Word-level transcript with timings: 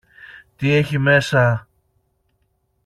Τι 0.55 0.73
έχει 0.75 0.97
μέσα! 0.97 1.67